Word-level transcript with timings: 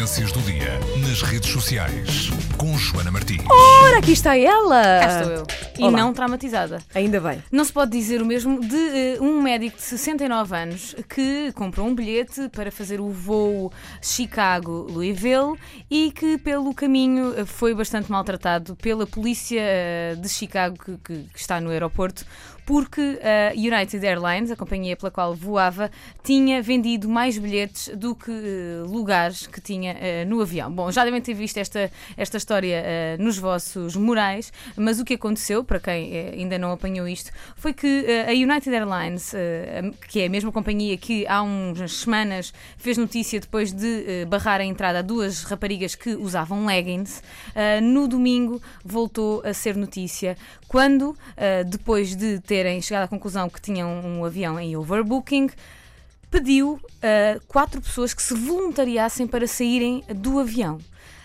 Tendências 0.00 0.32
do 0.32 0.40
dia 0.40 0.80
nas 1.06 1.20
redes 1.20 1.50
sociais 1.50 2.30
com 2.56 2.74
Joana 2.78 3.10
Martins. 3.10 3.44
Ora, 3.50 3.98
aqui 3.98 4.12
está 4.12 4.34
ela! 4.34 4.82
Cá 4.82 5.20
estou 5.20 5.30
eu. 5.30 5.46
E 5.80 5.84
Olá. 5.84 5.98
não 5.98 6.12
traumatizada. 6.12 6.82
Ainda 6.94 7.18
bem. 7.20 7.42
Não 7.50 7.64
se 7.64 7.72
pode 7.72 7.90
dizer 7.92 8.20
o 8.20 8.26
mesmo 8.26 8.60
de 8.60 8.76
eh, 8.76 9.18
um 9.20 9.40
médico 9.40 9.76
de 9.78 9.82
69 9.82 10.54
anos 10.54 10.94
que 11.08 11.50
comprou 11.52 11.86
um 11.86 11.94
bilhete 11.94 12.48
para 12.50 12.70
fazer 12.70 13.00
o 13.00 13.08
voo 13.10 13.72
Chicago-Louisville 14.02 15.58
e 15.90 16.10
que, 16.12 16.36
pelo 16.38 16.74
caminho, 16.74 17.34
eh, 17.36 17.44
foi 17.44 17.74
bastante 17.74 18.10
maltratado 18.10 18.76
pela 18.76 19.06
polícia 19.06 19.60
eh, 19.60 20.14
de 20.18 20.28
Chicago 20.28 20.76
que, 20.84 20.96
que- 20.98 21.24
que 21.32 21.38
está 21.38 21.60
no 21.60 21.70
aeroporto. 21.70 22.24
Porque 22.66 23.18
a 23.24 23.52
United 23.56 24.04
Airlines, 24.06 24.50
a 24.52 24.54
companhia 24.54 24.96
pela 24.96 25.10
qual 25.10 25.34
voava, 25.34 25.90
tinha 26.22 26.62
vendido 26.62 27.08
mais 27.08 27.36
bilhetes 27.36 27.88
do 27.96 28.14
que 28.14 28.30
eh, 28.30 28.82
lugares 28.86 29.46
que 29.48 29.60
tinha 29.60 29.96
eh, 29.98 30.24
no 30.24 30.40
avião. 30.40 30.70
Bom, 30.70 30.88
já 30.92 31.04
devem 31.04 31.20
ter 31.20 31.34
visto 31.34 31.56
esta, 31.56 31.90
esta 32.16 32.36
história 32.36 32.80
eh, 32.86 33.16
nos 33.18 33.36
vossos 33.38 33.96
murais, 33.96 34.52
mas 34.76 35.00
o 35.00 35.04
que 35.04 35.14
aconteceu, 35.14 35.64
para 35.70 35.78
quem 35.78 36.12
eh, 36.12 36.34
ainda 36.36 36.58
não 36.58 36.72
apanhou 36.72 37.06
isto, 37.06 37.30
foi 37.54 37.72
que 37.72 37.86
eh, 37.86 38.28
a 38.28 38.32
United 38.32 38.74
Airlines, 38.74 39.32
eh, 39.32 39.92
que 40.08 40.18
é 40.18 40.26
a 40.26 40.28
mesma 40.28 40.50
companhia 40.50 40.96
que 40.96 41.24
há 41.28 41.40
umas 41.42 41.92
semanas 41.92 42.52
fez 42.76 42.98
notícia 42.98 43.38
depois 43.38 43.72
de 43.72 44.26
barrar 44.26 44.60
a 44.60 44.64
entrada 44.64 44.98
a 44.98 45.02
duas 45.02 45.44
raparigas 45.44 45.94
que 45.94 46.16
usavam 46.16 46.66
leggings, 46.66 47.22
no 47.82 48.08
domingo 48.08 48.60
voltou 48.84 49.42
a 49.44 49.54
ser 49.54 49.76
notícia 49.76 50.36
quando, 50.66 51.16
depois 51.66 52.16
de 52.16 52.40
terem 52.40 52.82
chegado 52.82 53.04
à 53.04 53.08
conclusão 53.08 53.48
que 53.48 53.60
tinham 53.60 53.88
um 54.04 54.24
avião 54.24 54.58
em 54.58 54.76
overbooking, 54.76 55.50
pediu 56.30 56.80
a 57.02 57.38
quatro 57.46 57.80
pessoas 57.80 58.12
que 58.12 58.22
se 58.22 58.34
voluntariassem 58.34 59.26
para 59.26 59.46
saírem 59.46 60.02
do 60.08 60.40
avião. 60.40 60.78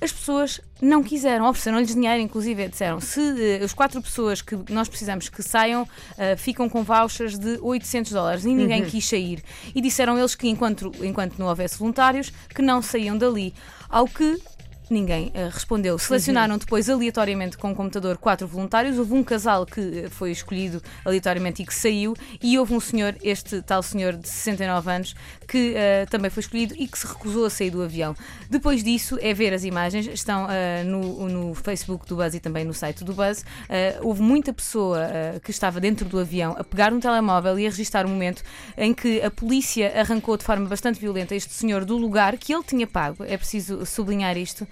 As 0.00 0.12
pessoas 0.12 0.60
não 0.80 1.02
quiseram, 1.02 1.48
ofereceram-lhes 1.48 1.94
dinheiro, 1.94 2.20
inclusive 2.20 2.68
disseram 2.68 3.00
se 3.00 3.20
eh, 3.20 3.64
as 3.64 3.72
quatro 3.72 4.02
pessoas 4.02 4.42
que 4.42 4.54
nós 4.70 4.88
precisamos 4.88 5.30
que 5.30 5.42
saiam 5.42 5.88
eh, 6.18 6.36
ficam 6.36 6.68
com 6.68 6.82
vouchers 6.82 7.38
de 7.38 7.58
800 7.62 8.12
dólares 8.12 8.44
e 8.44 8.48
ninguém 8.48 8.84
quis 8.84 9.08
sair. 9.08 9.42
E 9.74 9.80
disseram 9.80 10.18
eles 10.18 10.34
que 10.34 10.48
enquanto, 10.48 10.92
enquanto 11.02 11.38
não 11.38 11.46
houvesse 11.46 11.78
voluntários, 11.78 12.30
que 12.54 12.60
não 12.60 12.82
saíam 12.82 13.16
dali. 13.16 13.54
Ao 13.88 14.06
que 14.06 14.38
Ninguém 14.88 15.32
eh, 15.34 15.48
respondeu. 15.52 15.98
Selecionaram 15.98 16.56
depois 16.58 16.88
aleatoriamente 16.88 17.58
com 17.58 17.72
o 17.72 17.74
computador 17.74 18.16
quatro 18.16 18.46
voluntários. 18.46 18.96
Houve 18.98 19.14
um 19.14 19.24
casal 19.24 19.66
que 19.66 19.80
eh, 19.80 20.08
foi 20.08 20.30
escolhido 20.30 20.80
aleatoriamente 21.04 21.62
e 21.62 21.66
que 21.66 21.74
saiu, 21.74 22.14
e 22.40 22.56
houve 22.56 22.72
um 22.72 22.78
senhor, 22.78 23.16
este 23.20 23.60
tal 23.62 23.82
senhor 23.82 24.12
de 24.12 24.28
69 24.28 24.90
anos, 24.90 25.16
que 25.48 25.74
eh, 25.74 26.06
também 26.06 26.30
foi 26.30 26.40
escolhido 26.40 26.74
e 26.78 26.86
que 26.86 26.96
se 26.96 27.06
recusou 27.06 27.46
a 27.46 27.50
sair 27.50 27.70
do 27.70 27.82
avião. 27.82 28.14
Depois 28.48 28.84
disso, 28.84 29.18
é 29.20 29.34
ver 29.34 29.52
as 29.52 29.64
imagens, 29.64 30.06
estão 30.06 30.46
eh, 30.48 30.84
no, 30.84 31.28
no 31.28 31.54
Facebook 31.54 32.06
do 32.06 32.14
Buzz 32.14 32.34
e 32.34 32.40
também 32.40 32.64
no 32.64 32.72
site 32.72 33.02
do 33.02 33.12
Buzz. 33.12 33.44
Houve 34.02 34.22
muita 34.22 34.52
pessoa 34.52 35.00
que 35.42 35.50
estava 35.50 35.80
dentro 35.80 36.08
do 36.08 36.18
avião 36.18 36.54
a 36.58 36.64
pegar 36.64 36.92
um 36.92 37.00
telemóvel 37.00 37.58
e 37.58 37.66
a 37.66 37.70
registrar 37.70 38.06
o 38.06 38.08
momento 38.08 38.42
em 38.76 38.94
que 38.94 39.20
a 39.20 39.30
polícia 39.30 39.92
arrancou 40.00 40.36
de 40.36 40.44
forma 40.44 40.66
bastante 40.66 41.00
violenta 41.00 41.34
este 41.34 41.52
senhor 41.52 41.84
do 41.84 41.96
lugar 41.96 42.36
que 42.36 42.54
ele 42.54 42.62
tinha 42.62 42.86
pago. 42.86 43.24
É 43.24 43.36
preciso 43.36 43.84
sublinhar 43.84 44.36
isto, 44.36 44.66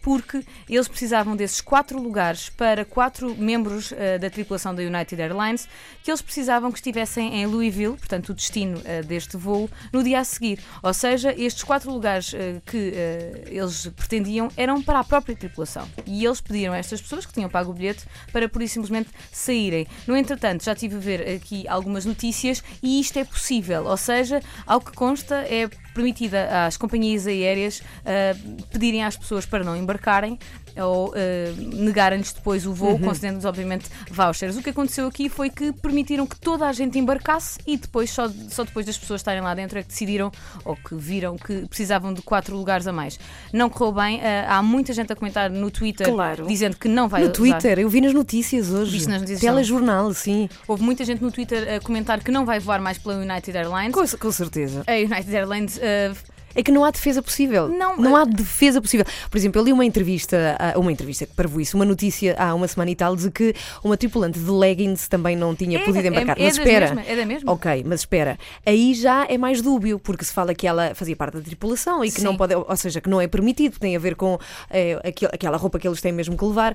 porque 0.00 0.44
eles 0.68 0.88
precisavam 0.88 1.36
desses 1.36 1.60
quatro 1.60 2.00
lugares 2.00 2.48
para 2.48 2.84
quatro 2.84 3.34
membros 3.36 3.92
eh, 3.92 4.18
da 4.18 4.30
tripulação 4.30 4.74
da 4.74 4.82
United 4.82 5.20
Airlines 5.20 5.68
que 6.02 6.10
eles 6.10 6.20
precisavam 6.20 6.70
que 6.70 6.78
estivessem 6.78 7.34
em 7.34 7.46
Louisville, 7.46 7.96
portanto, 7.96 8.28
o 8.28 8.34
destino 8.34 8.80
eh, 8.84 9.02
deste 9.02 9.38
voo, 9.38 9.70
no 9.90 10.02
dia 10.02 10.20
a 10.20 10.24
seguir. 10.24 10.60
Ou 10.82 10.92
seja, 10.92 11.34
estes 11.36 11.64
quatro 11.64 11.90
lugares 11.90 12.34
eh, 12.34 12.60
que 12.66 12.92
eh, 12.94 13.44
eles 13.46 13.86
pretendiam 13.96 14.50
eram 14.54 14.82
para 14.82 15.00
a 15.00 15.04
própria 15.04 15.34
tripulação. 15.34 15.88
E 16.04 16.24
eles 16.24 16.42
pediram 16.42 16.74
a 16.74 16.76
estas 16.76 17.00
pessoas 17.00 17.24
que 17.24 17.32
tinham 17.32 17.48
pago 17.48 17.70
o 17.70 17.74
bilhete 17.74 18.04
para 18.30 18.48
por 18.48 18.60
isso 18.60 18.74
simplesmente 18.74 19.08
saírem. 19.32 19.86
No 20.06 20.14
entretanto, 20.14 20.62
já 20.62 20.74
estive 20.74 20.96
a 20.96 20.98
ver 20.98 21.36
aqui 21.36 21.66
algumas 21.68 22.04
notícias 22.04 22.62
e 22.82 23.00
isto 23.00 23.18
é 23.18 23.24
possível. 23.24 23.86
Ou 23.86 23.96
seja, 23.96 24.42
ao 24.66 24.82
que 24.82 24.92
consta, 24.92 25.36
é 25.36 25.70
permitida 25.94 26.66
às 26.66 26.76
companhias 26.76 27.26
aéreas 27.26 27.80
eh, 28.04 28.34
pedirem 28.70 29.04
às 29.04 29.16
pessoas 29.16 29.43
para 29.46 29.62
não 29.64 29.76
embarcarem 29.76 30.38
ou 30.76 31.12
eh, 31.14 31.52
negarem-lhes 31.56 32.32
depois 32.32 32.66
o 32.66 32.72
voo, 32.74 32.98
concedendo-lhes, 32.98 33.44
obviamente, 33.44 33.88
vouchers. 34.10 34.56
O 34.56 34.62
que 34.62 34.70
aconteceu 34.70 35.06
aqui 35.06 35.28
foi 35.28 35.48
que 35.48 35.72
permitiram 35.72 36.26
que 36.26 36.34
toda 36.36 36.66
a 36.66 36.72
gente 36.72 36.98
embarcasse 36.98 37.60
e 37.64 37.76
depois, 37.76 38.10
só, 38.10 38.28
só 38.48 38.64
depois 38.64 38.84
das 38.84 38.98
pessoas 38.98 39.20
estarem 39.20 39.40
lá 39.40 39.54
dentro, 39.54 39.78
é 39.78 39.82
que 39.82 39.88
decidiram 39.88 40.32
ou 40.64 40.74
que 40.74 40.94
viram 40.96 41.36
que 41.36 41.64
precisavam 41.66 42.12
de 42.12 42.22
quatro 42.22 42.56
lugares 42.56 42.86
a 42.88 42.92
mais. 42.92 43.20
Não 43.52 43.70
correu 43.70 43.92
bem, 43.92 44.20
eh, 44.20 44.44
há 44.48 44.60
muita 44.62 44.92
gente 44.92 45.12
a 45.12 45.16
comentar 45.16 45.48
no 45.48 45.70
Twitter 45.70 46.08
Claro. 46.10 46.46
dizendo 46.46 46.76
que 46.76 46.88
não 46.88 47.08
vai 47.08 47.20
No 47.20 47.26
usar. 47.26 47.34
Twitter, 47.36 47.78
eu 47.78 47.88
vi 47.88 48.00
nas 48.00 48.12
notícias 48.12 48.70
hoje. 48.70 48.90
Viste 48.90 49.08
nas 49.08 49.20
notícias, 49.20 49.40
Telejornal, 49.42 50.12
sim. 50.12 50.48
Houve 50.66 50.82
muita 50.82 51.04
gente 51.04 51.22
no 51.22 51.30
Twitter 51.30 51.76
a 51.76 51.80
comentar 51.80 52.20
que 52.20 52.32
não 52.32 52.44
vai 52.44 52.58
voar 52.58 52.80
mais 52.80 52.98
pela 52.98 53.14
United 53.14 53.56
Airlines. 53.56 53.92
Com, 53.92 54.18
com 54.18 54.32
certeza. 54.32 54.82
A 54.88 54.92
United 54.94 55.36
Airlines 55.36 55.78
eh, 55.80 56.12
É 56.54 56.62
que 56.62 56.70
não 56.70 56.84
há 56.84 56.90
defesa 56.90 57.22
possível. 57.22 57.68
Não, 57.68 57.96
não 57.96 58.14
há 58.16 58.24
defesa 58.24 58.80
possível. 58.80 59.04
Por 59.30 59.36
exemplo, 59.36 59.60
eu 59.60 59.64
li 59.64 59.72
uma 59.72 59.84
entrevista, 59.84 60.56
ah, 60.58 60.78
uma 60.78 60.92
entrevista 60.92 61.26
que 61.26 61.32
parvo 61.34 61.60
isso, 61.60 61.76
uma 61.76 61.84
notícia 61.84 62.36
há 62.38 62.54
uma 62.54 62.68
semana 62.68 62.90
e 62.90 62.94
tal, 62.96 63.16
de 63.16 63.30
que 63.30 63.54
uma 63.82 63.96
tripulante 63.96 64.38
de 64.38 64.50
leggings 64.50 65.08
também 65.08 65.36
não 65.36 65.54
tinha 65.54 65.78
É 65.78 65.84
podido 65.84 66.02
da- 66.02 66.08
embarcar. 66.08 66.38
é- 66.38 66.42
é 66.42 66.44
mas 66.46 66.58
espera. 66.58 66.86
mesma- 66.94 67.10
é 67.10 67.16
da 67.16 67.26
mesma? 67.26 67.52
Ok, 67.52 67.84
mas 67.86 68.00
espera. 68.00 68.38
Aí 68.64 68.94
já 68.94 69.26
é 69.28 69.36
mais 69.36 69.60
dúbio, 69.60 69.98
porque 69.98 70.24
se 70.24 70.32
fala 70.32 70.54
que 70.54 70.66
ela 70.66 70.94
fazia 70.94 71.16
parte 71.16 71.34
da 71.36 71.40
tripulação 71.42 72.04
e 72.04 72.10
que 72.10 72.18
Sim. 72.20 72.24
não 72.26 72.36
pode, 72.36 72.54
ou 72.54 72.76
seja, 72.76 73.00
que 73.00 73.08
não 73.08 73.20
é 73.20 73.26
permitido, 73.26 73.78
tem 73.78 73.96
a 73.96 73.98
ver 73.98 74.14
com 74.14 74.38
aquel- 75.02 75.30
aquela 75.32 75.56
roupa 75.56 75.78
que 75.78 75.88
eles 75.88 76.00
têm 76.00 76.12
mesmo 76.12 76.36
que 76.36 76.44
levar. 76.44 76.74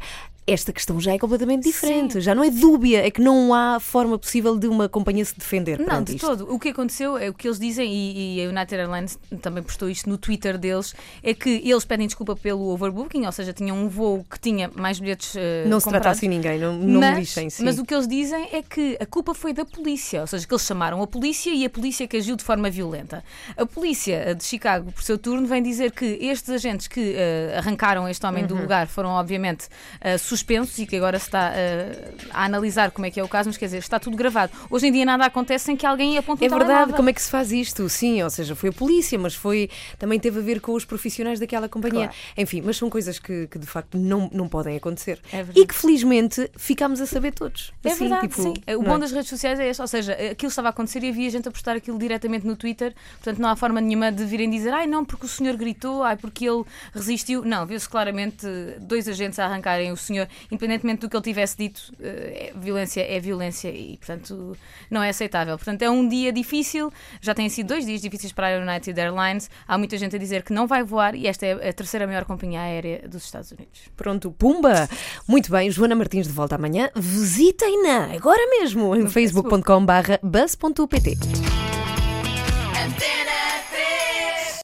Esta 0.52 0.74
questão 0.74 1.00
já 1.00 1.14
é 1.14 1.18
completamente 1.20 1.64
diferente. 1.64 2.20
Já 2.22 2.34
não 2.36 2.44
é 2.44 2.50
dúbia, 2.50 3.06
é 3.06 3.12
que 3.12 3.22
não 3.22 3.54
há 3.54 3.80
forma 3.80 4.18
possível 4.18 4.58
de 4.58 4.68
uma 4.68 4.90
companhia 4.90 5.24
se 5.26 5.38
defender. 5.38 5.80
Não, 5.80 6.04
de 6.04 6.16
isto. 6.16 6.26
todo. 6.28 6.54
O 6.54 6.60
que 6.60 6.70
aconteceu 6.70 7.18
é 7.18 7.30
o 7.30 7.34
que 7.34 7.48
eles 7.48 7.60
dizem, 7.60 7.92
e, 7.92 8.38
e 8.42 8.46
a 8.46 8.50
United 8.50 8.76
Airlines 8.76 9.20
também 9.42 9.62
postou 9.64 9.90
isto 9.90 10.09
no 10.09 10.18
Twitter 10.18 10.58
deles, 10.58 10.94
é 11.24 11.34
que 11.34 11.62
eles 11.64 11.86
pedem 11.86 12.08
desculpa 12.08 12.36
pelo 12.36 12.70
overbooking, 12.70 13.26
ou 13.26 13.32
seja, 13.32 13.54
tinham 13.54 13.78
um 13.78 13.88
voo 13.88 14.26
que 14.30 14.40
tinha 14.40 14.70
mais 14.76 15.00
bilhetes. 15.00 15.36
eh, 15.36 15.66
Não 15.68 15.80
se 15.80 15.86
trata 15.86 15.98
comprados. 16.00 16.18
assim 16.20 16.28
ninguém, 16.28 16.59
não, 16.59 16.74
não 16.78 17.00
mas, 17.00 17.14
me 17.14 17.20
lixem. 17.22 17.50
Sim. 17.50 17.64
mas 17.64 17.78
o 17.80 17.86
que 17.86 17.94
eles 17.94 18.08
dizem 18.08 18.48
é 18.52 18.62
que 18.62 18.98
a 19.00 19.06
culpa 19.06 19.34
foi 19.34 19.54
da 19.54 19.66
polícia, 19.66 20.22
ou 20.22 20.28
seja, 20.28 20.48
que 20.48 20.54
eles 20.54 20.66
chamaram 20.66 21.02
a 21.02 21.08
polícia 21.08 21.52
e 21.54 21.66
a 21.66 21.70
polícia 21.70 22.08
que 22.08 22.18
agiu 22.18 22.36
de 22.36 22.44
forma 22.44 22.70
violenta. 22.70 23.24
A 23.58 23.66
polícia 23.66 24.34
de 24.36 24.44
Chicago, 24.44 24.92
por 24.92 25.04
seu 25.04 25.18
turno, 25.18 25.46
vem 25.48 25.62
dizer 25.62 25.92
que 25.92 26.06
estes 26.22 26.50
agentes 26.50 26.88
que 26.88 27.14
eh, 27.16 27.54
arrancaram 27.58 28.08
este 28.08 28.26
homem 28.26 28.40
Uhum. 28.44 28.48
do 28.48 28.56
lugar 28.56 28.88
foram, 28.88 29.09
obviamente, 29.09 29.68
eh, 30.02 30.18
suspensos 30.40 30.78
e 30.80 30.86
que 30.86 30.96
agora 30.96 31.20
se 31.20 31.26
está 31.26 31.52
eh, 31.54 32.12
a 32.32 32.46
analisar 32.46 32.92
como 32.92 33.06
é 33.06 33.12
que 33.12 33.20
é 33.20 33.24
o 33.24 33.28
caso, 33.28 33.50
mas 33.50 33.58
quer 33.58 33.66
dizer, 33.66 33.78
está 33.78 34.00
tudo 34.00 34.18
gravado. 34.18 34.52
Hoje 34.70 34.88
em 34.88 34.92
dia 34.92 35.06
nada 35.06 35.26
acontece 35.26 35.66
sem 35.66 35.76
que 35.76 35.86
alguém 35.86 36.18
aponte 36.18 36.44
É 36.44 36.50
verdade, 36.50 36.94
como 36.94 37.10
é 37.10 37.14
que 37.14 37.22
se 37.22 37.30
faz 37.30 37.52
isto? 37.52 37.88
Sim, 37.90 38.24
ou 38.24 38.30
seja, 38.30 38.56
foi 38.56 38.70
a 38.70 38.74
polícia, 38.74 39.18
mas 39.18 39.36
foi 39.36 39.70
também 39.98 40.20
teve 40.20 40.40
a 40.40 40.42
ver 40.42 40.60
com 40.60 40.74
os 40.74 40.86
profissionais 40.86 41.40
daquela 41.40 41.68
companhia. 41.70 42.08
Claro. 42.08 42.16
Enfim, 42.38 42.62
mas 42.66 42.78
são 42.78 42.90
coisas 42.90 43.20
que, 43.20 43.48
que 43.48 43.60
de 43.60 43.68
facto 43.68 43.98
não, 43.98 44.30
não 44.34 44.48
podem 44.48 44.76
acontecer. 44.76 45.20
É 45.32 45.46
e 45.56 45.66
que 45.66 45.76
felizmente 45.76 46.50
ficámos 46.58 47.02
a 47.02 47.06
saber 47.06 47.34
todos. 47.34 47.74
É 47.84 47.90
Assim, 47.90 48.08
verdade, 48.08 48.28
tipo, 48.28 48.42
sim. 48.42 48.54
O 48.76 48.84
bom 48.84 48.96
é? 48.96 49.00
das 49.00 49.12
redes 49.12 49.30
sociais 49.30 49.60
é 49.60 49.70
este, 49.70 49.82
ou 49.82 49.88
seja, 49.88 50.14
aquilo 50.14 50.50
estava 50.50 50.70
a 50.70 50.72
acontecer 50.72 51.04
e 51.04 51.10
havia 51.10 51.30
gente 51.30 51.48
a 51.48 51.52
postar 51.52 51.76
aquilo 51.76 51.98
diretamente 51.98 52.46
no 52.46 52.56
Twitter, 52.56 52.94
portanto 53.16 53.40
não 53.40 53.50
há 53.50 53.56
forma 53.56 53.82
nenhuma 53.82 54.12
de 54.12 54.24
virem 54.26 54.50
dizer 54.50 54.72
ai 54.74 54.88
não, 54.88 55.04
porque 55.04 55.26
o 55.26 55.30
senhor 55.30 55.56
gritou, 55.56 56.04
ai 56.04 56.16
porque 56.16 56.48
ele 56.48 56.64
resistiu. 56.94 57.44
Não, 57.44 57.66
viu-se 57.66 57.88
claramente 57.88 58.48
dois 58.80 59.08
agentes 59.08 59.40
a 59.40 59.46
arrancarem 59.46 59.92
o 59.92 59.98
senhor, 59.98 60.19
independentemente 60.52 61.02
do 61.02 61.09
que 61.09 61.16
ele 61.16 61.24
tivesse 61.24 61.57
dito, 61.57 61.81
eh, 62.02 62.52
é- 62.56 62.59
violência 62.59 63.02
é 63.02 63.19
violência 63.19 63.69
e, 63.69 63.97
portanto, 63.97 64.56
não 64.90 65.03
é 65.03 65.09
aceitável. 65.09 65.57
Portanto, 65.57 65.81
é 65.81 65.90
um 65.90 66.07
dia 66.07 66.31
difícil, 66.31 66.90
já 67.22 67.34
têm 67.34 67.50
sido 67.50 67.68
dois 67.68 67.85
dias 67.85 68.00
difíceis 68.02 68.32
para 68.32 68.55
a 68.55 68.59
United 68.59 68.97
Airlines, 68.99 69.49
há 69.67 69.78
muita 69.78 69.97
gente 69.97 70.16
a 70.16 70.20
dizer 70.20 70.44
que 70.44 70.53
não 70.53 70.66
vai 70.67 70.84
voar 70.84 71.16
e 71.16 71.28
esta 71.28 71.46
é 71.46 71.70
a 71.70 71.73
terceira 71.73 72.08
maior 72.08 72.23
companhia 72.26 72.61
aérea 72.61 73.08
dos 73.08 73.26
Estados 73.26 73.52
Unidos. 73.52 73.82
Pronto, 73.96 74.32
pumba! 74.32 74.88
Muito 75.28 75.52
bem, 75.52 75.70
Joana 75.72 75.96
Martins 75.96 76.28
de 76.28 76.34
volta 76.34 76.55
amanhã. 76.55 76.90
Visitem-na 76.96 78.14
agora 78.14 78.41
mesmo 78.59 78.96
em 78.96 79.08
facebook.com/buzz.pt. 79.08 81.48